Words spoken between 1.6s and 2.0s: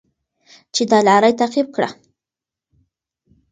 کړه.